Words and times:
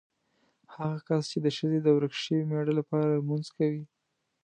هغه 0.75 0.97
کس 1.07 1.23
چې 1.31 1.37
د 1.45 1.47
ښځې 1.57 1.79
د 1.83 1.87
ورک 1.95 2.13
شوي 2.23 2.41
مېړه 2.49 2.73
لپاره 2.79 3.07
لمونځ 3.17 3.47
کوي. 3.57 3.83